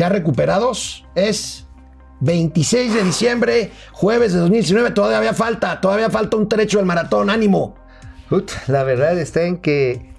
[0.00, 1.04] ya recuperados.
[1.14, 1.66] Es
[2.20, 4.92] 26 de diciembre, jueves de 2019.
[4.92, 7.28] Todavía falta, todavía falta un trecho del maratón.
[7.28, 7.76] Ánimo.
[8.66, 10.09] la verdad está en que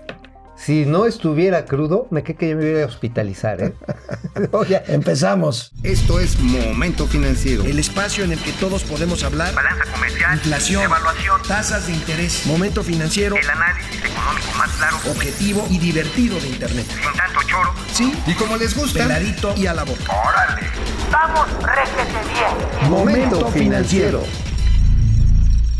[0.63, 3.61] si no estuviera crudo, me cree que yo me iba a hospitalizar.
[3.61, 3.73] ¿eh?
[4.87, 5.71] Empezamos.
[5.81, 7.63] Esto es Momento Financiero.
[7.63, 9.55] El espacio en el que todos podemos hablar.
[9.55, 10.35] Balanza comercial.
[10.35, 10.83] Inflación.
[10.83, 11.41] Evaluación.
[11.47, 12.45] Tasas de interés.
[12.45, 13.35] Momento Financiero.
[13.35, 14.97] El análisis económico más claro.
[15.09, 16.85] Objetivo y divertido de Internet.
[16.87, 17.73] Sin tanto choro.
[17.91, 18.13] Sí.
[18.27, 18.99] Y como les gusta.
[18.99, 20.03] Peladito y a la boca.
[20.27, 20.67] ¡Órale!
[21.11, 22.89] ¡Vamos, réjete bien!
[22.91, 24.23] Momento Financiero.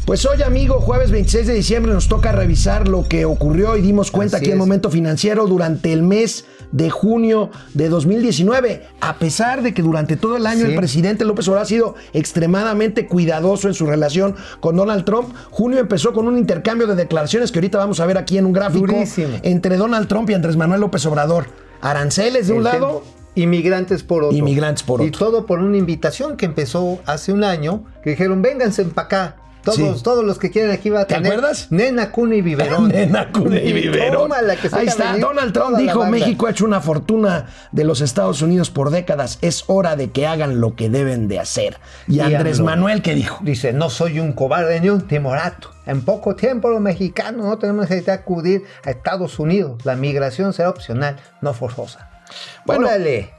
[0.06, 4.12] Pues hoy, amigo, jueves 26 de diciembre nos toca revisar lo que ocurrió y dimos
[4.12, 4.58] cuenta Así aquí en.
[4.58, 8.88] Momento Financiero durante el mes de junio de 2019.
[9.00, 10.72] A pesar de que durante todo el año Sí.
[10.72, 15.80] el presidente López Obrador ha sido extremadamente cuidadoso en su relación con Donald Trump, junio
[15.80, 18.88] empezó con un intercambio de declaraciones que ahorita vamos a ver aquí en un gráfico
[18.88, 19.38] Durísimo.
[19.44, 21.46] entre Donald Trump y Andrés Manuel López Obrador.
[21.80, 23.04] Aranceles de un El lado.
[23.36, 24.36] Inmigrantes por otro.
[24.38, 25.20] Inmigrantes por Y otro.
[25.20, 29.36] todo por una invitación que empezó hace un año, que dijeron, vénganse para acá.
[29.64, 30.04] Todos, Sí.
[30.04, 31.32] todos los que quieren aquí va a ¿Te tener.
[31.34, 31.68] acuerdas?
[31.72, 32.88] Nena, cuna y biberón.
[32.90, 34.14] Nena, cuna y biberón.
[34.14, 36.06] Tómala, que se Ahí está, Donald Trump dijo.
[36.06, 40.26] México ha hecho una fortuna de los Estados Unidos por décadas, es hora de que
[40.28, 41.78] hagan lo que deben de hacer.
[42.08, 42.60] Y, Y Andrés.
[42.60, 43.40] Manuel, ¿qué dijo?
[43.44, 45.70] Dice, no soy un cobarde ni un timorato.
[45.86, 49.84] En poco tiempo los mexicanos no tenemos necesidad de acudir a Estados Unidos.
[49.86, 52.10] La migración será opcional, no forzosa.
[52.66, 53.32] Bueno, Órale.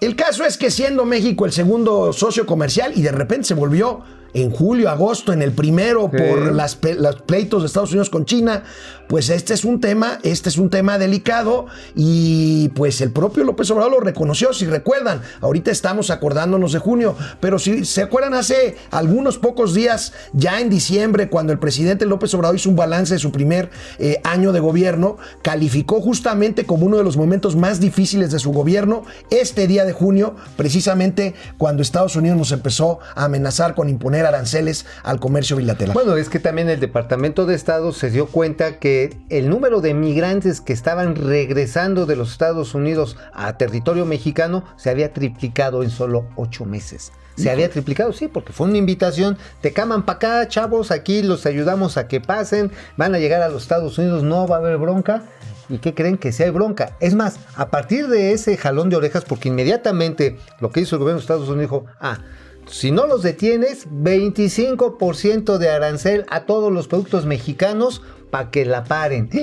[0.00, 4.02] El caso es que siendo México el segundo socio comercial y de repente se volvió
[4.34, 6.18] en julio, agosto, en el primero Sí.
[6.18, 8.62] por las los pleitos de Estados Unidos con China,
[9.08, 13.70] pues este es un tema, este es un tema delicado y pues el propio López
[13.70, 18.76] Obrador lo reconoció, si recuerdan, ahorita estamos acordándonos de junio, pero si se acuerdan hace
[18.90, 23.20] algunos pocos días, ya en diciembre, cuando el presidente López Obrador hizo un balance de
[23.20, 28.30] su primer eh, año de gobierno, calificó justamente como uno de los momentos más difíciles
[28.32, 33.74] de su gobierno este día de junio, precisamente cuando Estados Unidos nos empezó a amenazar
[33.74, 35.94] con imponer aranceles al comercio bilateral.
[35.94, 39.94] Bueno, es que también el Departamento de Estado se dio cuenta que el número de
[39.94, 45.90] migrantes que estaban regresando de los Estados Unidos a territorio mexicano se había triplicado en
[45.90, 47.12] solo ocho meses.
[47.36, 49.38] Se había triplicado, sí, porque fue una invitación.
[49.62, 52.70] Te caman para acá, chavos, aquí los ayudamos a que pasen.
[52.96, 55.22] Van a llegar a los Estados Unidos, no va a haber bronca.
[55.68, 56.18] ¿Y qué creen?
[56.18, 56.96] Que sí hay bronca.
[57.00, 61.00] Es más, a partir de ese jalón de orejas, porque inmediatamente lo que hizo el
[61.00, 62.18] gobierno de Estados Unidos dijo, ah,
[62.66, 68.02] si no los detienes, 25% de arancel a todos los productos mexicanos
[68.32, 69.28] para que la paren.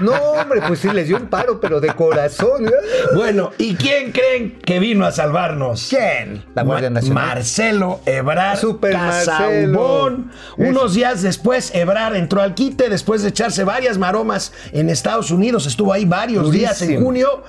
[0.00, 2.70] No, hombre, pues sí les dio un paro, pero de corazón.
[3.14, 5.86] Bueno, ¿y quién creen que vino a salvarnos?
[5.88, 6.44] ¿Quién?
[6.54, 7.24] La Guardia Nacional.
[7.24, 8.94] Marcelo Ebrard Super.
[8.94, 10.24] Marcelo.
[10.56, 15.66] Unos días después, Ebrard entró al quite después de echarse varias maromas en Estados Unidos.
[15.66, 17.42] Estuvo ahí varios días en junio.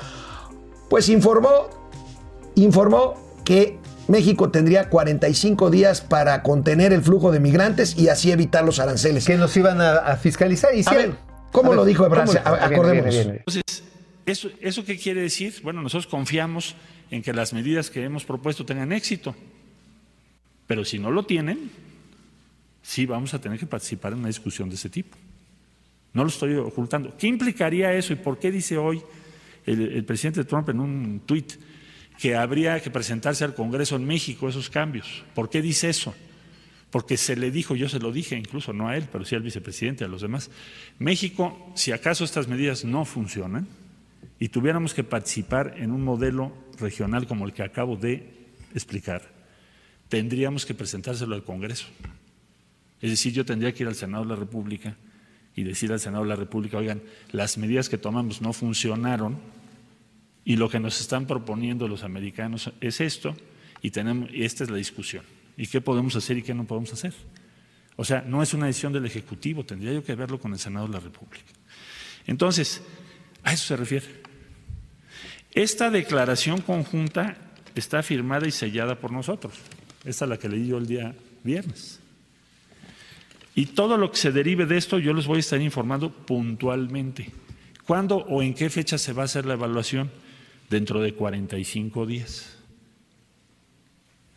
[0.90, 1.70] Pues informó,
[2.56, 8.64] informó que México tendría 45 días para contener el flujo de migrantes y así evitar
[8.64, 9.26] los aranceles.
[9.26, 10.74] Que nos iban a, a fiscalizar.
[10.76, 11.16] Y A sí, ver,
[11.52, 12.28] ¿cómo lo dijo Ebrard?
[12.28, 12.40] ¿cómo?
[12.46, 13.14] A- Viene, acordémonos.
[13.16, 13.32] viene.
[13.38, 13.64] Entonces,
[14.26, 15.56] ¿eso, ¿eso qué quiere decir?
[15.64, 16.76] Bueno, nosotros confiamos
[17.12, 19.36] en que las medidas que hemos propuesto tengan éxito.
[20.68, 21.72] Pero si no lo tienen,
[22.82, 25.18] sí vamos a tener que participar en una discusión de ese tipo.
[26.14, 27.16] No lo estoy ocultando.
[27.18, 29.02] ¿Qué implicaría eso y por qué dice hoy
[29.66, 31.54] el, el presidente Trump en un tuit
[32.18, 35.24] que habría que presentarse al Congreso en México esos cambios?
[35.36, 36.16] ¿Por qué dice eso?
[36.90, 39.42] Porque se le dijo, yo se lo dije incluso, no a él, pero sí al
[39.42, 40.50] vicepresidente, a los demás.
[41.00, 43.68] México, si acaso estas medidas no funcionan
[44.40, 49.22] y tuviéramos que participar en un modelo regional como el que acabo de explicar,
[50.10, 51.88] tendríamos que presentárselo al Congreso.
[53.02, 54.96] Es decir, yo tendría que ir al Senado de la República
[55.56, 57.02] y decir al Senado de la República, oigan,
[57.32, 59.38] las medidas que tomamos no funcionaron
[60.48, 63.36] y lo que nos están proponiendo los americanos es esto
[63.82, 65.26] y, tenemos, y esta es la discusión.
[65.58, 67.14] ¿Y qué podemos hacer y qué no podemos hacer?
[67.98, 70.88] O sea, no es una decisión del Ejecutivo, tendría yo que verlo con el Senado
[70.88, 71.52] de la República.
[72.28, 72.82] Entonces,
[73.44, 74.06] a eso se refiere.
[75.52, 77.36] Esta declaración conjunta
[77.76, 79.54] está firmada y sellada por nosotros.
[80.06, 81.14] Esta es la que leí yo el día
[81.44, 82.00] viernes.
[83.54, 87.34] Y todo lo que se derive de esto yo les voy a estar informando puntualmente.
[87.86, 90.10] ¿Cuándo o en qué fecha se va a hacer la evaluación?
[90.70, 92.58] Dentro de 45 días.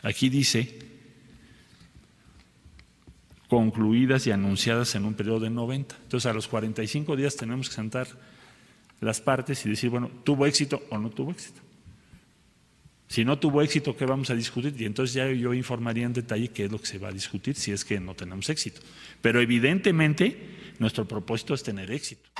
[0.02, 0.90] Aquí dice
[3.50, 5.96] concluidas y anunciadas en un periodo de 90.
[6.04, 8.06] Entonces a los 45 días tenemos que sentar
[9.00, 11.60] las partes y decir, bueno, ¿tuvo éxito o no tuvo éxito?
[13.08, 14.72] Si no tuvo éxito, ¿qué vamos a discutir?
[14.78, 17.56] Y entonces ya yo informaría en detalle qué es lo que se va a discutir
[17.56, 18.80] si es que no tenemos éxito.
[19.20, 20.38] Pero evidentemente
[20.78, 22.30] nuestro propósito es tener éxito.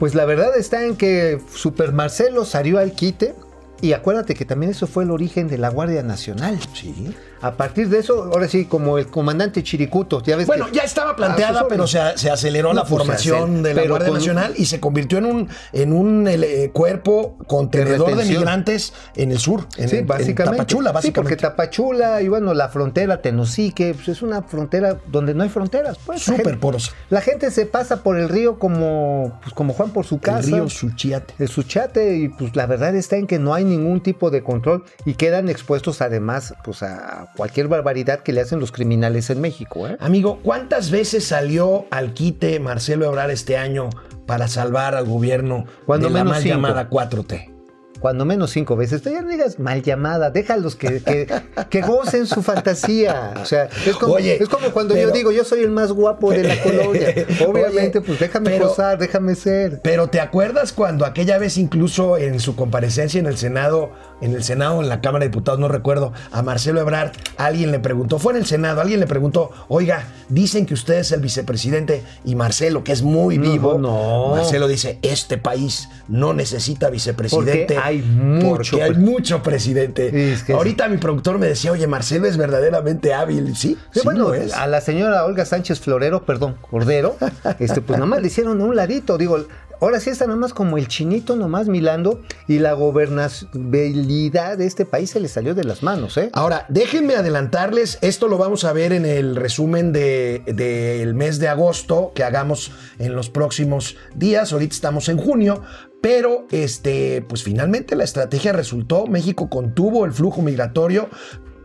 [0.00, 3.34] Pues la verdad está en que Super Marcelo salió al quite
[3.82, 6.58] Y acuérdate que también eso fue el origen de la Guardia Nacional.
[6.74, 7.14] Sí.
[7.42, 10.82] A partir de eso, ahora sí, como el comandante Chiricuto, ya ves Bueno, que- ya
[10.82, 14.52] estaba planteada, pero se, se aceleró No, la pues, formación de la Guardia con- Nacional
[14.58, 19.66] y se convirtió en un, en un eh, cuerpo contenedor de, migrantes en el sur,
[19.78, 20.58] en, Sí, en básicamente.
[20.58, 21.12] Tapachula, Sí, básicamente.
[21.22, 25.96] porque Tapachula y bueno, la frontera Tenosique, pues es una frontera donde no hay fronteras.
[26.04, 26.92] Pues, Súper porosa.
[27.08, 30.40] La gente se pasa por el río como, pues, como Juan por su casa.
[30.40, 31.32] el río Suchiate.
[31.38, 34.84] el Suchate y pues la verdad está en que no hay ningún tipo de control
[35.04, 39.88] y quedan expuestos además pues a cualquier barbaridad que le hacen los criminales en México.
[39.88, 39.96] ¿eh?
[40.00, 43.90] Amigo, ¿cuántas veces salió al quite Marcelo Ebrard este año
[44.26, 46.54] para salvar al gobierno Cuando de la menos mal cinco.
[46.54, 47.49] llamada 4T?
[48.00, 49.02] Cuando menos cinco veces.
[49.02, 51.26] Ya no digas mal llamada, déjalos que, que,
[51.68, 53.34] que gocen su fantasía.
[53.40, 55.92] O sea, es como, Oye, es como cuando pero- yo digo yo soy el más
[55.92, 57.14] guapo de la colonia.
[57.46, 59.80] Obviamente, Oye, pues déjame pero- gozar, déjame ser.
[59.82, 64.44] Pero ¿te acuerdas cuando aquella vez incluso en su comparecencia en el Senado, en el
[64.44, 68.32] Senado, en la Cámara de Diputados, no recuerdo, a Marcelo Ebrard, alguien le preguntó, fue
[68.32, 72.84] en el Senado, alguien le preguntó, oiga, dicen que usted es el vicepresidente y Marcelo,
[72.84, 74.34] que es muy No, vivo, no.
[74.36, 77.74] Marcelo dice, este país no necesita vicepresidente.
[77.74, 80.32] Porque hay mucho Porque hay mucho presidente.
[80.32, 83.54] Es que- Ahorita mi productor me decía, oye, Marcelo es verdaderamente hábil.
[83.56, 84.52] Sí, Sí, bueno, es.
[84.54, 87.16] a la señora Olga Sánchez Florero, perdón, Cordero,
[87.58, 89.38] este, pues nomás le hicieron un ladito, digo,
[89.80, 95.10] ahora sí está nomás como el chinito nomás milando y la gobernabilidad de este país
[95.10, 96.30] se le salió de las manos, ¿eh?
[96.32, 101.48] Ahora, déjenme adelantarles, esto lo vamos a ver en el resumen de- del mes de
[101.48, 104.52] agosto que hagamos en los próximos días.
[104.52, 105.62] Ahorita estamos en junio,
[106.00, 109.06] pero este, pues finalmente la estrategia resultó.
[109.06, 111.08] México contuvo el flujo migratorio.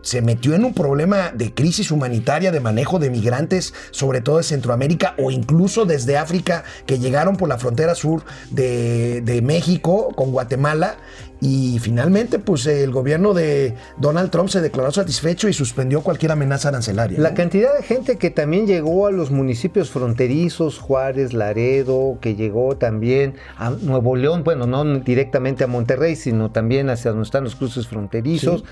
[0.05, 4.43] Se metió en un problema de crisis humanitaria de manejo de migrantes, sobre todo de
[4.43, 8.21] Centroamérica o incluso desde África, que llegaron por la frontera sur
[8.51, 10.97] de, de México con Guatemala.
[11.41, 16.69] Y finalmente, pues el gobierno de Donald Trump se declaró satisfecho y suspendió cualquier amenaza
[16.69, 17.19] arancelaria.
[17.19, 22.77] La cantidad de gente que también llegó a los municipios fronterizos, Juárez, Laredo, que llegó
[22.77, 27.55] también a Nuevo León, bueno, no directamente a Monterrey, sino también hacia donde están los
[27.55, 28.67] cruces fronterizos, Sí.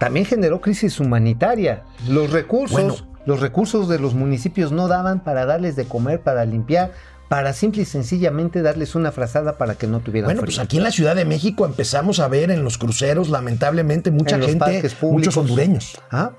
[0.00, 1.84] También generó crisis humanitaria.
[2.08, 2.96] Los recursos, Bueno.
[3.26, 6.90] los recursos de los municipios no daban para darles de comer, para limpiar,
[7.28, 10.56] para simple y sencillamente darles una frazada para que no tuvieran Bueno, frío.
[10.56, 14.34] pues aquí en la Ciudad de México empezamos a ver en los cruceros, lamentablemente, mucha
[14.34, 14.64] En gente,
[14.98, 15.02] públicos.
[15.12, 15.96] muchos hondureños.
[16.10, 16.32] Ah,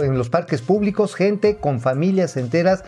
[0.00, 2.82] en los parques públicos, gente con familias enteras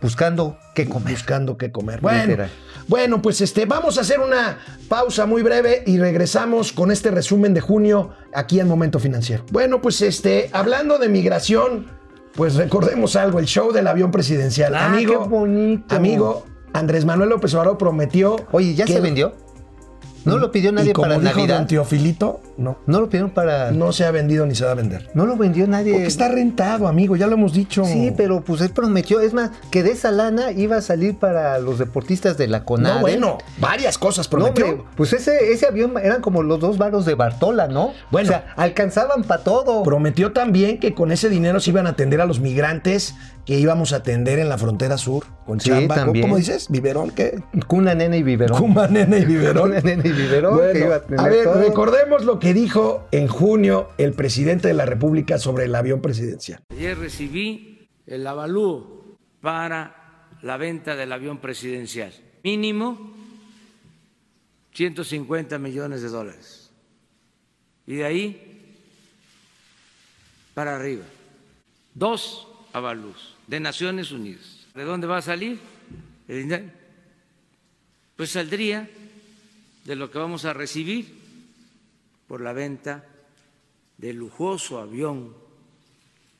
[0.00, 1.12] buscando qué comer.
[1.14, 2.00] buscando qué comer.
[2.00, 2.50] Bueno, Literal.
[2.88, 4.58] Bueno, pues este, vamos a hacer una
[4.88, 9.44] pausa muy breve y regresamos con este resumen de junio aquí en Momento Financiero.
[9.50, 11.86] Bueno, pues este, hablando de migración,
[12.34, 14.74] pues recordemos algo, el show del avión presidencial.
[14.74, 15.94] Ah, amigo, qué bonito.
[15.94, 18.36] amigo, Andrés Manuel López Obrador prometió.
[18.52, 19.32] Oye, ¿ya que- se vendió?
[20.24, 21.58] ¿No lo pidió y nadie como para dijo Navidad?
[21.58, 23.70] Don Teofilito, no, No lo pidieron para...
[23.72, 25.08] No, no se ha vendido ni se va a vender.
[25.14, 25.92] lo vendió nadie.
[25.92, 27.84] Porque está rentado, amigo, ya lo hemos dicho.
[27.84, 29.20] Sí, pero pues él prometió.
[29.20, 32.94] Es más, que de esa lana iba a salir para los deportistas de la CONADE.
[32.94, 34.66] No, bueno, varias cosas No, prometió.
[34.66, 37.92] hombre, pues ese, ese avión eran como los dos varos de Bartola, ¿no?
[38.10, 38.28] Bueno.
[38.28, 39.82] O sea, alcanzaban para todo.
[39.82, 43.92] Prometió también que con ese dinero se iban a atender a los migrantes que íbamos
[43.92, 45.94] a atender en la frontera sur con Sí, chamba.
[45.96, 46.22] ¿Cómo- también.
[46.26, 46.68] ¿Cómo dices?
[46.70, 47.10] ¿Biberón?
[47.10, 47.42] ¿Qué?
[47.66, 48.58] Cuna, nena y biberón.
[48.58, 49.68] Cuma, nena y biberón.
[49.68, 50.58] Cuna, nena y biberón.
[50.58, 51.54] que Bueno, iba a, tener a ver, todo.
[51.60, 56.60] recordemos lo que dijo en junio el presidente de la República sobre el avión presidencial.
[56.70, 62.12] Ayer recibí el avalúo para la venta del avión presidencial.
[62.42, 63.14] Mínimo
[64.72, 66.70] 150 millones de dólares.
[67.86, 68.76] Y de ahí
[70.54, 71.04] para arriba.
[71.94, 74.66] Dos avalúos de Naciones Unidas.
[74.74, 75.60] ¿De dónde va a salir
[76.28, 76.64] el dinero?
[78.16, 78.88] Pues saldría
[79.84, 81.14] de lo que vamos a recibir
[82.26, 83.04] por la venta
[83.98, 85.34] del lujoso avión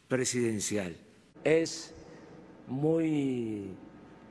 [0.09, 0.97] presidencial.
[1.45, 1.95] Es
[2.69, 3.67] muy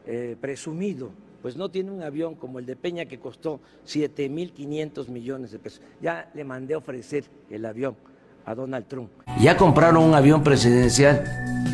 [0.08, 5.52] eh, presumido, pues no tiene un avión como el de Peña que costó 7.500 millones
[5.52, 5.82] de pesos.
[6.02, 7.96] Ya le mandé a ofrecer el avión
[8.46, 9.10] a Donald Trump.
[9.40, 11.24] Ya compraron un avión presidencial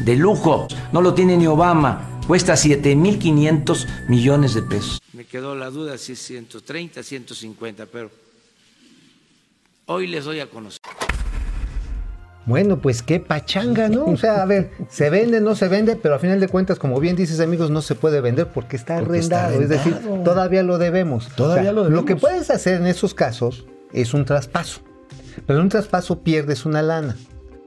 [0.03, 5.01] de lujo, no lo tiene ni Obama, cuesta 7.500 millones de pesos.
[5.13, 8.12] Me quedó la duda si es 130, 150, pero
[9.88, 10.79] hoy les doy a conocer.
[12.45, 14.05] Bueno, pues qué pachanga, ¿no?
[14.05, 17.00] O sea, a ver, se vende, no se vende, pero a final de cuentas, como
[17.00, 19.63] bien dices, amigos, no se puede vender porque está Porque está arrendado.
[19.63, 21.29] Es decir, todavía lo debemos.
[21.36, 22.05] Todavía lo debemos.
[22.05, 24.81] que puedes hacer en esos casos es un traspaso.
[25.48, 27.15] Pero en un traspaso pierdes una lana.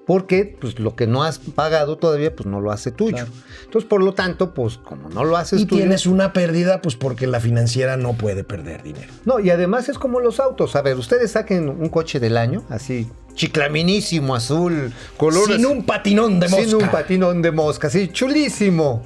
[0.06, 3.26] Porque pues lo que no has pagado todavía pues no lo hace tuyo.
[3.64, 6.96] Entonces, por lo tanto, pues como no lo haces Y tuyo, tienes una pérdida, pues
[6.96, 9.12] porque la financiera no puede perder dinero.
[9.24, 10.76] No, y además es como los autos.
[10.76, 15.46] A ver, ustedes saquen un coche del año, así, chiclaminísimo, azul, color.
[15.46, 16.64] Sin un patinón de mosca.
[16.64, 19.02] Sin un patinón de mosca, así, chulísimo.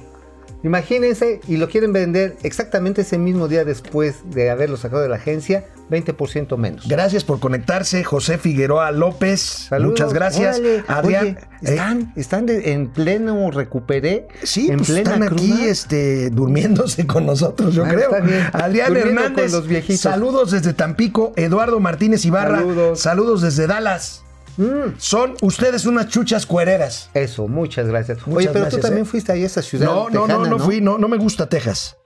[0.63, 5.15] Imagínense, y lo quieren vender exactamente ese mismo día después de haberlo sacado de la
[5.17, 6.87] agencia, 20% menos.
[6.87, 9.39] Gracias por conectarse, José Figueroa López.
[9.39, 9.91] Saludos.
[9.91, 10.59] Muchas gracias.
[10.87, 11.37] Adrián, Oye, ¿eh?
[11.61, 14.27] están, están de- en pleno recuperé.
[14.43, 18.09] Sí, en pues plena están aquí este, durmiéndose con nosotros, yo Ah, creo.
[18.51, 21.33] Adrián Durmiendo Hernández, los saludos desde Tampico.
[21.37, 22.99] Eduardo Martínez Ibarra, Saludos.
[22.99, 24.23] saludos desde Dallas.
[24.57, 27.09] Mm, Son ustedes unas chuchas cuereras.
[27.13, 28.17] eso, muchas gracias.
[28.25, 29.09] Muchas Oye, pero gracias, tú también ¿eh?
[29.09, 29.85] fuiste ahí a esa ciudad.
[29.85, 31.97] No, no, no, no fui, no, no me gusta Texas.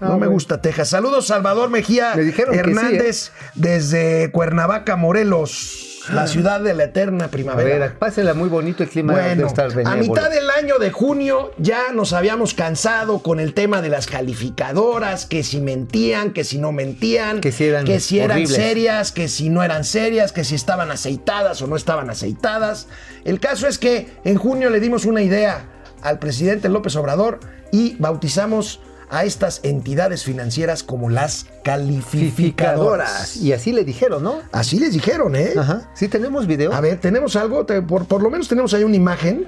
[0.00, 0.90] Ah, no me gusta Texas.
[0.90, 2.44] Saludos, Salvador Mejía Me sí, ¿eh?
[2.52, 7.78] Hernández, desde Cuernavaca, Morelos, la ciudad de la eterna primavera.
[7.78, 11.52] ver, pásenla muy bonito, el clima debe Bueno, estar a mitad del año de junio
[11.58, 16.58] ya nos habíamos cansado con el tema de las calificadoras, que si mentían, que si
[16.58, 20.44] no mentían, Que si eran que si eran serias, que si no eran serias, que
[20.44, 22.88] si estaban aceitadas o no estaban aceitadas.
[23.24, 25.66] El caso es que en junio le dimos una idea
[26.02, 27.40] al presidente López Obrador
[27.72, 33.36] y bautizamos a estas entidades financieras como las calificadoras.
[33.36, 34.40] Y así le dijeron, ¿no?
[34.52, 35.52] Así les dijeron, ¿eh?
[35.56, 35.90] Ajá.
[35.94, 36.72] Sí, tenemos video.
[36.72, 39.46] A ver, tenemos algo, por, por lo menos tenemos ahí una imagen.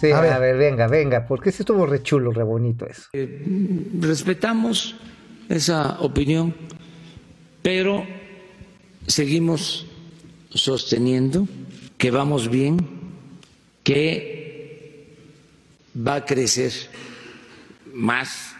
[0.00, 0.40] Sí, a a ver.
[0.40, 0.56] ver.
[0.56, 3.08] venga, venga, porque sí estuvo re chulo, re bonito eso.
[3.98, 4.96] respetamos
[5.48, 6.54] esa opinión,
[7.60, 8.06] pero
[9.06, 9.86] seguimos
[10.48, 11.46] sosteniendo
[11.98, 12.78] que vamos bien,
[13.82, 15.16] que
[15.94, 16.72] va a crecer
[17.92, 18.54] más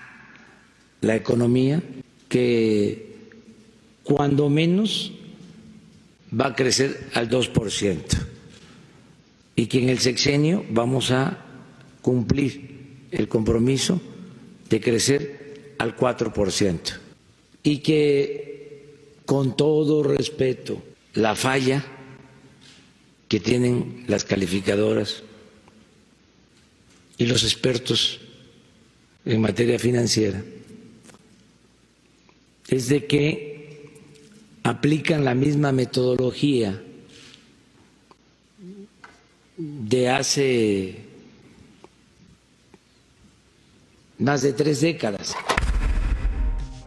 [1.00, 1.82] la economía,
[2.28, 3.10] que
[4.02, 5.12] cuando menos
[6.32, 8.00] va a crecer al 2%
[9.56, 11.44] y que en el sexenio vamos a
[12.02, 14.00] cumplir el compromiso
[14.68, 16.78] de crecer al 4%
[17.62, 20.82] y que con todo respeto
[21.14, 21.84] la falla
[23.28, 25.22] que tienen las calificadoras
[27.18, 28.20] y los expertos
[29.24, 30.42] en materia financiera
[32.70, 33.90] es de que
[34.62, 36.80] aplican la misma metodología
[39.56, 40.96] de hace
[44.18, 45.34] más de tres décadas.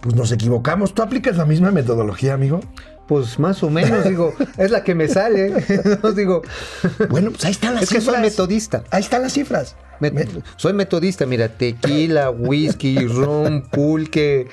[0.01, 0.93] Pues nos equivocamos.
[0.93, 2.59] ¿Tú aplicas la misma metodología, amigo?
[3.07, 5.53] Pues más o menos, digo, es la que me sale.
[6.15, 6.41] Digo,
[7.09, 8.15] Bueno, pues ahí están las es que cifras.
[8.15, 8.83] soy metodista.
[8.91, 9.75] Ahí están las cifras.
[9.99, 10.11] Me-
[10.57, 14.47] soy metodista, mira, tequila, whisky, ron, pulque,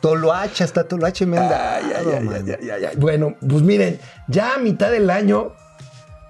[0.00, 1.80] toloache, hasta toloache me han dado.
[1.86, 2.96] Ay, ay, ay.
[2.96, 5.52] Bueno, pues miren, ya a mitad del año,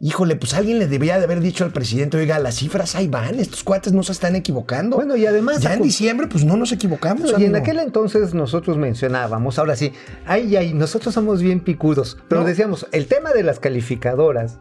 [0.00, 3.38] híjole, pues alguien le debía de haber dicho al presidente, oiga, las cifras ahí van,
[3.38, 4.96] estos cuates no se están equivocando.
[4.96, 5.60] Bueno, y además...
[5.60, 7.34] ya en diciembre, pues no nos equivocamos.
[7.38, 9.92] Y en aquel entonces nosotros mencionábamos, ahora sí,
[10.26, 12.46] ay, ay, nosotros somos bien picudos, pero No.
[12.46, 14.58] decíamos, el tema de las calificadoras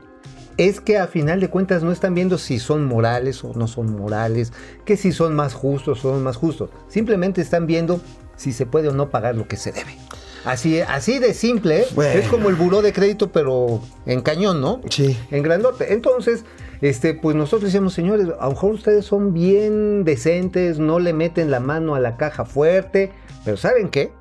[0.57, 3.95] es que a final de cuentas no están viendo si son morales o no son
[3.95, 4.51] morales,
[4.85, 8.01] que si son más justos o no más justos, simplemente están viendo
[8.37, 9.97] si se puede o no pagar lo que se debe.
[10.45, 11.87] Así, así de simple, ¿eh?
[11.93, 12.17] Bueno.
[12.17, 14.79] es como el buró de crédito, pero en cañón, ¿no?
[14.89, 15.17] Sí.
[15.29, 15.91] En grandote.
[15.91, 16.45] Entonces,
[16.79, 21.51] este, pues nosotros decíamos, señores, a lo mejor ustedes son bien decentes, no le meten
[21.51, 23.11] la mano a la caja fuerte,
[23.43, 24.13] pero ¿saben qué?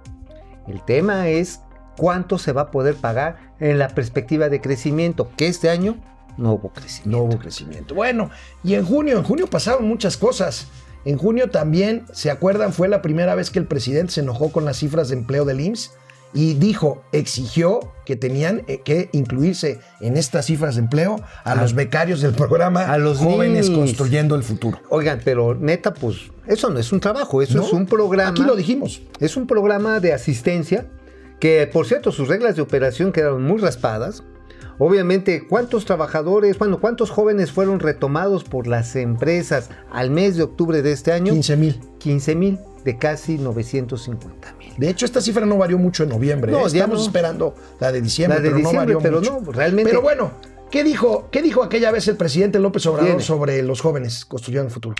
[0.66, 1.60] El tema es
[1.96, 5.96] cuánto se va a poder pagar en la perspectiva de crecimiento, que este año
[6.36, 7.18] no hubo crecimiento.
[7.18, 7.94] No hubo crecimiento.
[7.94, 8.30] Bueno,
[8.64, 10.68] y en junio, en junio pasaron muchas cosas.
[11.06, 12.72] En junio también, ¿se acuerdan?
[12.72, 15.60] Fue la primera vez que el presidente se enojó con las cifras de empleo del
[15.60, 15.92] IMSS
[16.34, 21.74] y dijo, exigió que tenían eh, que incluirse en estas cifras de empleo a los
[21.74, 23.78] becarios del programa a los Jóvenes ninis.
[23.78, 24.80] Construyendo el Futuro.
[24.88, 26.16] Oigan, pero neta, pues
[26.48, 27.64] eso no es un trabajo, eso ¿No?
[27.64, 28.30] es un programa.
[28.30, 29.00] Aquí lo dijimos.
[29.20, 30.88] Es un programa de asistencia
[31.38, 34.24] que, por cierto, sus reglas de operación quedaron muy raspadas.
[34.78, 40.82] Obviamente, ¿cuántos trabajadores, bueno, cuántos jóvenes fueron retomados por las empresas al mes de octubre
[40.82, 41.32] de este año?
[41.32, 41.80] 15 mil.
[41.98, 44.72] 15 mil de casi 950 mil.
[44.76, 46.52] De hecho, esta cifra no varió mucho en noviembre.
[46.52, 46.66] No, ¿eh?
[46.66, 47.04] Estamos no.
[47.06, 49.40] esperando la de diciembre, La de pero diciembre, no varió pero mucho.
[49.46, 50.32] no, realmente- Pero bueno,
[50.70, 54.72] ¿qué dijo, ¿qué dijo aquella vez el presidente López Obrador sobre los jóvenes construyendo el
[54.72, 54.94] futuro?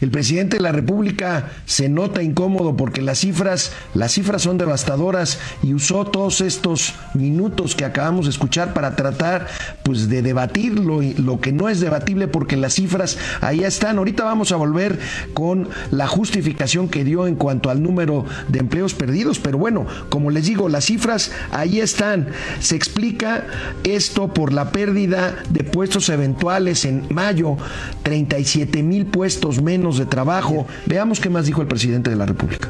[0.00, 5.38] El presidente de la República se nota incómodo porque las cifras, las cifras son devastadoras
[5.62, 9.46] y usó todos estos minutos que acabamos de escuchar para tratar
[9.82, 13.98] pues de debatir lo, lo que no es debatible porque las cifras ahí están.
[13.98, 14.98] Ahorita vamos a volver
[15.32, 20.30] con la justificación que dio en cuanto al número de empleos perdidos, pero bueno, como
[20.30, 22.28] les digo, las cifras ahí están.
[22.60, 23.46] Se explica
[23.84, 27.56] esto por la pérdida de puestos eventuales en mayo,
[28.02, 30.66] 37 mil puestos menos de trabajo.
[30.86, 32.68] Veamos qué más dijo el presidente de la República.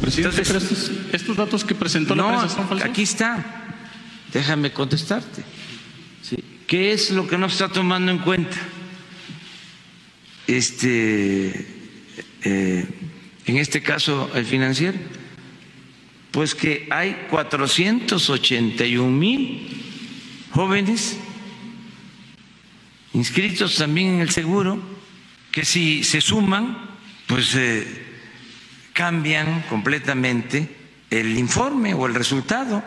[0.00, 2.88] Presidente, Entonces- pero estos, estos datos que presentó la prensa son falsos.
[2.88, 3.44] aquí está.
[4.32, 5.42] Déjame contestarte.
[6.22, 6.36] Sí.
[6.66, 8.56] ¿Qué es lo que no se está tomando en cuenta?
[10.46, 11.66] Este,
[12.44, 12.86] eh,
[13.46, 14.98] en este caso, el financiero,
[16.30, 19.68] pues que hay 481 mil
[20.52, 21.16] jóvenes
[23.14, 24.80] inscritos también en el seguro,
[25.52, 26.90] que si se suman,
[27.28, 27.86] pues eh,
[28.94, 30.68] cambian completamente
[31.10, 32.82] el informe o el resultado.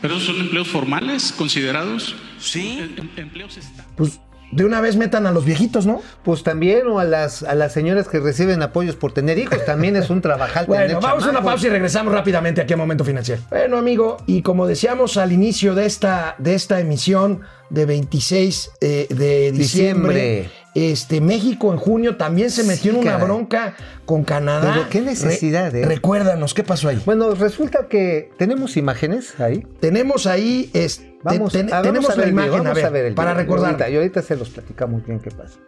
[0.00, 2.16] ¿Pero esos son empleos formales considerados?
[2.38, 2.94] Sí.
[2.96, 3.58] Em- Empleos.
[3.96, 4.20] Pues
[4.52, 6.00] de una vez metan a los viejitos, ¿no?
[6.22, 9.96] Pues también, o a las, a las señoras que reciben apoyos por tener hijos, también
[9.96, 13.04] es un trabajal Bueno, tener vamos a una pausa y regresamos rápidamente aquí a Momento
[13.04, 13.42] Financiero.
[13.50, 19.06] Bueno, amigo, y como decíamos al inicio de esta, de esta emisión de 26 eh,
[19.10, 20.50] de diciembre, Diciembre.
[20.76, 23.26] Este México en junio también se metió en una caray.
[23.26, 24.72] bronca con Canadá.
[24.74, 25.86] Pero qué necesidad, Re- ¿eh?
[25.86, 27.00] Recuérdanos, ¿qué pasó ahí?
[27.06, 29.66] Bueno, resulta que tenemos imágenes ahí.
[29.80, 33.04] Tenemos ahí, este, Vamos, ten- a, tenemos la video, imagen, vamos a ver, a ver
[33.06, 33.90] el para recordar.
[33.90, 35.58] Y ahorita se los platicamos bien qué pasa.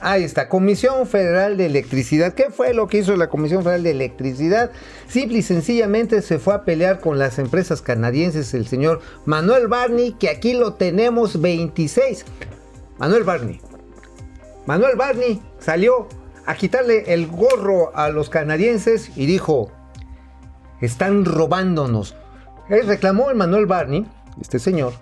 [0.00, 2.32] Ahí está, Comisión Federal de Electricidad.
[2.34, 4.70] ¿Qué fue lo que hizo la Comisión Federal de Electricidad?
[5.08, 10.12] Simple y sencillamente se fue a pelear con las empresas canadienses, el señor Manuel Barney,
[10.12, 12.24] que aquí lo tenemos 26.
[12.98, 13.60] Manuel Barney.
[14.68, 16.08] Manuel Barney salió
[16.44, 19.72] a quitarle el gorro a los canadienses y dijo,
[20.82, 22.16] están robándonos.
[22.68, 24.06] Él reclamó el Manuel Barney,
[24.38, 24.92] este señor,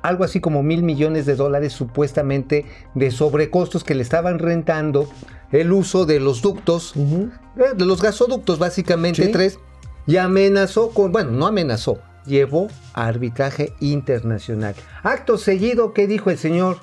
[0.00, 5.06] algo así como mil millones de dólares supuestamente de sobrecostos que le estaban rentando
[5.52, 9.32] el uso de los ductos, eh, de los gasoductos básicamente Sí.
[9.32, 9.58] tres,
[10.06, 14.74] y amenazó con, bueno, no amenazó, llevó a arbitraje internacional.
[15.02, 16.78] Acto seguido, ¿qué dijo el señor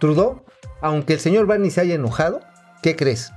[0.00, 0.43] Trudeau?
[0.84, 2.42] Aunque el señor Barney se haya enojado,
[2.82, 3.32] ¿qué crees?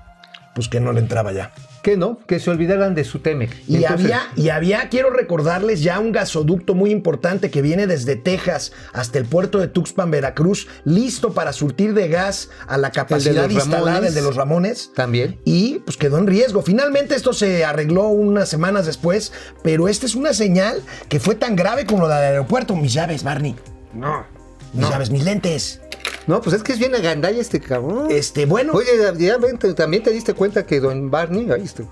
[0.53, 1.53] Pues que no le entraba ya.
[1.81, 3.55] Que no, que se olvidaran de su Temec.
[3.69, 8.17] Y Entonces, había, y había, quiero recordarles, ya un gasoducto muy importante que viene desde
[8.17, 13.49] Texas hasta el puerto de Tuxpan, Veracruz, listo para surtir de gas a la capacidad
[13.49, 14.09] instalada, Ramones.
[14.09, 14.91] el de los Ramones.
[14.93, 15.39] También.
[15.45, 16.63] Y pues quedó en riesgo.
[16.63, 19.31] Finalmente esto se arregló unas semanas después,
[19.63, 22.75] pero esta es una señal que fue tan grave como lo del aeropuerto.
[22.75, 23.55] Mis llaves, Barney.
[23.93, 24.25] No.
[24.73, 25.79] Mis llaves, mis lentes.
[26.27, 28.07] No, pues es que es bien agandalla este cabrón.
[28.11, 28.73] Este, bueno.
[28.73, 29.37] Oye, ya
[29.75, 31.83] también te diste cuenta que don Barney, ahí está,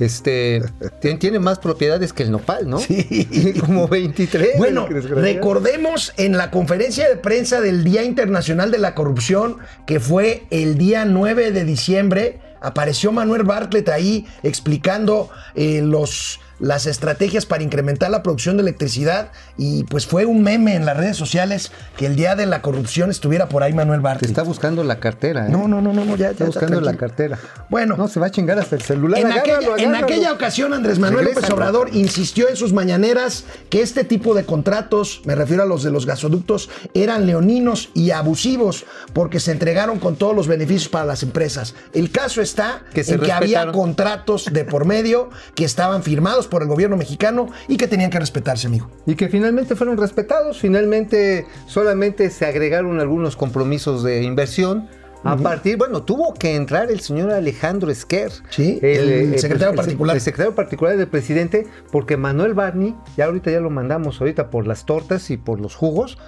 [0.00, 0.62] este,
[1.18, 2.78] tiene, más propiedades que el nopal, ¿no?
[2.78, 3.54] Sí.
[3.60, 4.58] Como 23.
[4.58, 10.44] Bueno, recordemos en la conferencia de prensa del Día Internacional de la Corrupción, que fue
[10.50, 17.62] el día 9 de diciembre, apareció Manuel Bartlett ahí explicando eh, los, las estrategias para
[17.62, 22.06] incrementar la producción de electricidad y pues fue un meme en las redes sociales que
[22.06, 24.30] el día de la corrupción estuviera por ahí Manuel Te Bartlett.
[24.30, 25.50] está buscando la cartera, ¿eh?
[25.50, 27.38] No, no, no, no, no, ya, Está buscando la cartera.
[27.68, 27.96] Bueno.
[27.96, 29.20] No, se va a chingar hasta el celular.
[29.20, 30.04] En Agárralo, aquella, en agárralo.
[30.06, 31.54] aquella ocasión, Andrés Manuel López Regrésalo.
[31.56, 35.90] Obrador insistió en sus mañaneras que este tipo de contratos, me refiero a los de
[35.90, 41.22] los gasoductos, eran leoninos y abusivos porque se entregaron con todos los beneficios para las
[41.22, 41.74] empresas.
[41.92, 46.62] El caso está Que en que había contratos de por medio que estaban firmados por
[46.62, 48.90] el gobierno mexicano y que tenían que respetarse, amigo.
[49.06, 50.58] Y que finalmente fueron respetados.
[50.58, 54.88] Finalmente solamente se agregaron algunos compromisos de inversión.
[55.24, 58.30] A partir, bueno, tuvo que entrar el señor Alejandro Esquer.
[58.50, 60.16] Sí, el secretario particular.
[60.16, 64.66] El secretario particular del presidente, porque Manuel Barney, ya ahorita ya lo mandamos ahorita por
[64.66, 66.18] las tortas y por los jugos.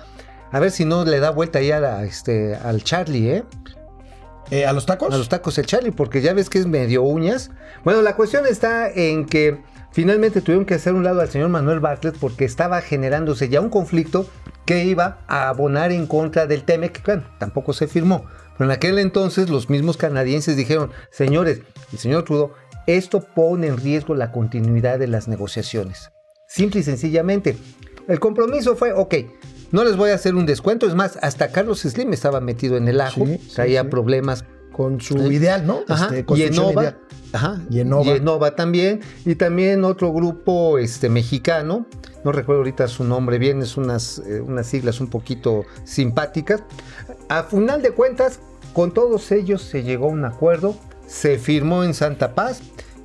[0.51, 3.45] A ver si no le da vuelta ya a este, al Charlie, ¿eh?
[4.51, 5.15] Eh, ¿A los tacos?
[5.15, 7.53] A los tacos el Charlie, porque ya ves que es medio uñas.
[7.85, 9.61] Bueno, la cuestión está en que
[9.92, 13.70] finalmente tuvieron que hacer un lado al señor Manuel Bartlett porque estaba generándose ya un
[13.70, 14.26] conflicto
[14.66, 17.05] que iba a abonar en contra del TEMEC.
[17.05, 18.26] Bueno, tampoco se firmó.
[18.57, 22.53] Pero en aquel entonces los mismos canadienses dijeron, señores, el señor Trudeau,
[22.87, 26.11] esto pone en riesgo la continuidad de las negociaciones.
[26.46, 27.57] Simple y sencillamente.
[28.09, 29.14] El compromiso fue, ok,
[29.72, 30.87] no les voy a hacer un descuento.
[30.87, 33.24] Es más, hasta Carlos Slim estaba metido en el ajo.
[33.24, 33.88] Sí, sí, traía sí.
[33.88, 34.44] problemas
[34.83, 35.81] Con su ideal, ¿no?
[35.88, 36.99] Ajá, Este, y Enova, ideal.
[37.33, 38.05] ajá, Y Enova.
[38.07, 41.85] y Enova también, y también otro grupo este, mexicano,
[42.25, 46.62] no recuerdo ahorita su nombre bien, es unas, eh, unas siglas un poquito simpáticas.
[47.29, 48.40] A final de cuentas,
[48.73, 50.75] con todos ellos se llegó a un acuerdo,
[51.07, 52.62] se firmó en Santa Paz.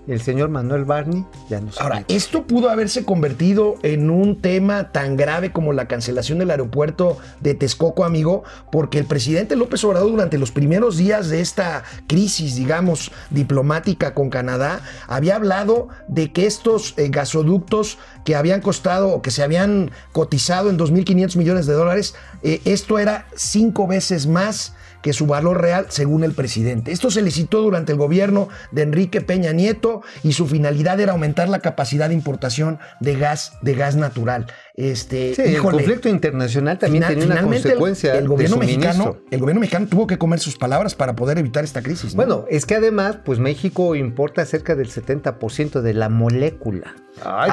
[0.07, 4.91] El señor Manuel Barney ya no se Ahora, esto pudo haberse convertido en un tema
[4.91, 10.11] tan grave como la cancelación del aeropuerto de Texcoco, amigo, porque el presidente López Obrador
[10.11, 16.45] durante los primeros días de esta crisis, digamos, diplomática con Canadá, había hablado de que
[16.45, 21.73] estos eh, gasoductos que habían costado o que se habían cotizado en 2.500 millones de
[21.73, 24.73] dólares, eh, esto era cinco veces más
[25.05, 26.91] que su valor real según el presidente.
[26.91, 31.47] Esto se licitó durante el gobierno de Enrique Peña Nieto y su finalidad era aumentar
[31.47, 34.47] la capacidad de importación de gas, de gas natural.
[34.77, 39.17] Este, Sí, el conflicto internacional también final- tenía una el- consecuencia el, gobierno de mexicano,
[39.31, 42.13] el gobierno mexicano tuvo que comer sus palabras para poder evitar esta crisis.
[42.13, 42.17] ¿no?
[42.17, 46.93] Bueno, es que además, pues México importa cerca del 70% de la molécula.
[47.23, 47.49] Ay,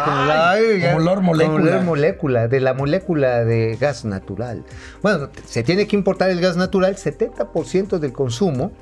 [0.80, 1.52] la- como olor molécula.
[1.60, 4.64] como olor molécula, de la molécula de gas natural.
[5.00, 8.72] Bueno, se tiene que importar el gas natural, 70% del consumo.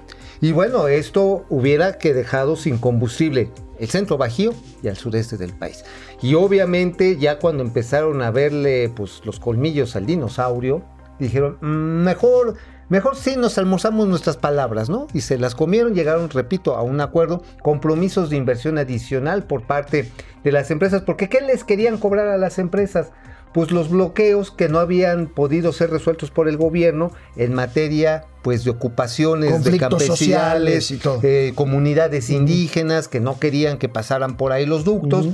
[0.40, 5.52] Y bueno, esto hubiera que dejado sin combustible el centro bajío y al sureste del
[5.52, 5.84] país.
[6.22, 10.82] Y obviamente ya cuando empezaron a verle pues, los colmillos al dinosaurio,
[11.18, 12.54] dijeron, "Mm, mejor,
[12.88, 15.08] mejor sí nos almorzamos nuestras palabras, ¿no?
[15.12, 20.10] Y se las comieron, llegaron, repito, a un acuerdo, compromisos de inversión adicional por parte
[20.42, 23.12] de las empresas, porque ¿qué les querían cobrar a las empresas?
[23.52, 28.64] Pues los bloqueos que no habían podido ser resueltos por el gobierno en materia pues
[28.64, 31.20] de ocupaciones Conflictos de y todo.
[31.22, 35.26] eh, comunidades indígenas que no querían que pasaran por ahí los ductos.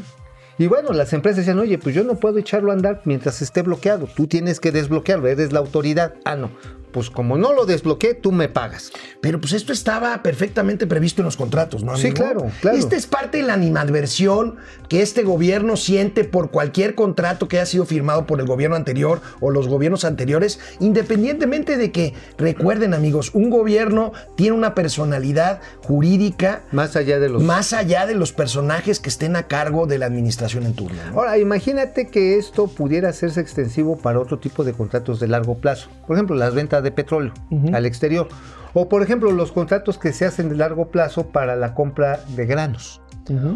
[0.59, 3.61] Y bueno, las empresas decían, oye, pues yo no puedo echarlo a andar mientras esté
[3.61, 4.07] bloqueado.
[4.07, 6.14] Tú tienes que desbloquearlo, eres la autoridad.
[6.24, 6.50] Ah, no.
[6.97, 8.91] Pues como no lo desbloqueé, tú me pagas.
[9.21, 11.95] Pero pues esto estaba perfectamente previsto en los contratos, ¿no?
[11.99, 12.79] Sí, claro, claro.
[12.79, 14.57] Esta es parte de la animadversión
[14.89, 19.21] que este gobierno siente por cualquier contrato que haya sido firmado por el gobierno anterior
[19.41, 26.63] o los gobiernos anteriores, independientemente de que, recuerden amigos, un gobierno tiene una personalidad jurídica
[26.73, 27.43] Más allá de los...
[27.43, 30.99] más allá de los personajes que estén a cargo de la administración en turno.
[31.11, 31.19] ¿no?
[31.19, 35.91] Ahora, imagínate que esto pudiera hacerse extensivo para otro tipo de contratos de largo plazo.
[36.07, 37.33] Por ejemplo, las ventas de petróleo
[37.72, 38.29] al exterior.
[38.75, 42.44] O, por ejemplo, los contratos que se hacen de largo plazo para la compra de
[42.44, 43.01] granos.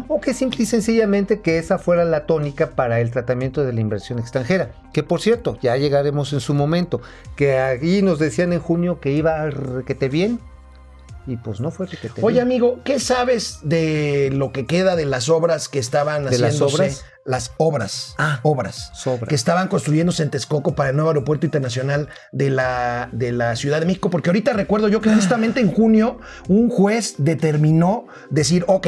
[0.07, 3.79] O que simple y sencillamente que esa fuera la tónica para el tratamiento de la
[3.79, 4.71] inversión extranjera.
[4.93, 7.01] Que por cierto, ya llegaremos en su momento.
[7.35, 10.39] Que ahí nos decían en junio que iba requete bien.
[11.27, 12.47] Y pues no fue requete Oye, bien.
[12.47, 17.05] amigo, ¿qué sabes de lo que queda de las obras que estaban ¿De obras?
[17.25, 18.15] Las obras.
[18.17, 18.91] Ah, obras.
[19.27, 23.79] Que estaban construyéndose en Texcoco para el nuevo aeropuerto internacional de la, de la Ciudad
[23.79, 24.09] de México.
[24.09, 28.87] Porque ahorita recuerdo yo que justamente en junio un juez determinó decir, ok.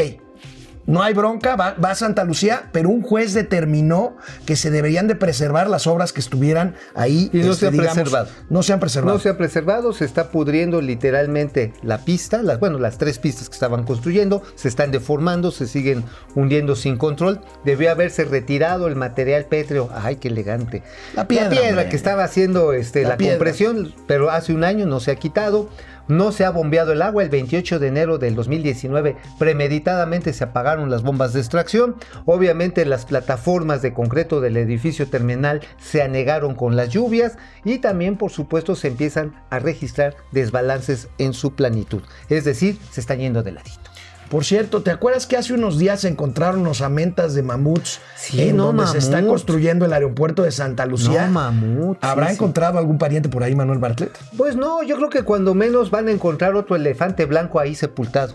[0.86, 5.08] No hay bronca, va, va a Santa Lucía, pero un juez determinó que se deberían
[5.08, 7.30] de preservar las obras que estuvieran ahí.
[7.34, 8.28] este, Y no se han preservado.
[8.50, 9.17] No se han preservado.
[9.17, 13.48] No se ha preservado, se está pudriendo literalmente la pista, las, bueno, las tres pistas
[13.48, 16.04] que estaban construyendo, se están deformando, se siguen
[16.36, 17.39] hundiendo sin control.
[17.63, 19.89] Debió haberse retirado el material pétreo.
[19.93, 20.84] Ay, qué elegante.
[21.15, 25.15] La piedra, que estaba haciendo este, La compresión, pero hace un año no se ha
[25.15, 25.69] quitado.
[26.08, 27.24] No se ha bombeado el agua.
[27.24, 31.96] El 28 de enero del 2019, premeditadamente se apagaron las bombas de extracción.
[32.26, 37.38] Obviamente, las plataformas de concreto del edificio terminal se anegaron con las lluvias.
[37.63, 42.02] Y también, por supuesto, se empiezan a registrar desbalances en su planitud.
[42.30, 43.92] Es decir, se están yendo de ladito.
[44.34, 48.41] Por cierto, ¿te acuerdas que hace unos días se encontraron unos amentas de mamuts Sí,
[48.41, 51.28] en no, donde se está construyendo el aeropuerto de Santa Lucía?
[51.28, 52.38] No, mamut, ¿Habrá sí, sí.
[52.38, 54.17] encontrado algún pariente por ahí, Manuel Bartlett?
[54.36, 58.34] Pues no, yo creo que cuando menos van a encontrar otro elefante blanco ahí sepultado.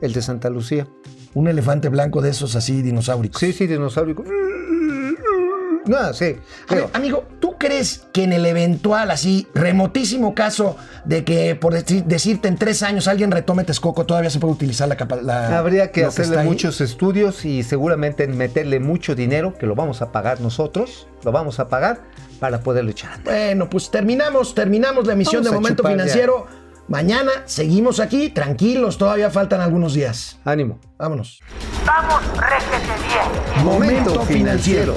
[0.00, 0.86] El de Santa Lucía.
[1.34, 3.40] Un elefante blanco de esos así dinosauricos.
[3.40, 4.14] Sí, sí, dinosaurio.
[5.86, 6.24] No, sí.
[6.24, 11.54] A ver, Pero, amigo, ¿tú crees que en el eventual, así, remotísimo caso de que,
[11.56, 15.52] por deci- decirte, en tres años alguien retome Texcoco, todavía se puede utilizar la capacidad?
[15.56, 16.46] habría que hacerle ahí?
[16.46, 21.58] muchos estudios y seguramente meterle mucho dinero, que lo vamos a pagar nosotros, lo vamos
[21.58, 22.02] a pagar
[22.38, 23.10] para poderlo echar.
[23.10, 23.34] a andar.
[23.34, 25.88] Bueno, pues terminamos, terminamos la emisión Vamos de Momento ya.
[25.90, 26.46] Financiero.
[26.88, 30.38] Mañana seguimos aquí, tranquilos, todavía faltan algunos días.
[30.44, 30.78] Ánimo.
[30.98, 31.40] Vámonos.
[31.86, 33.64] Vamos, réjete bien.
[33.64, 34.96] Momento Financiero.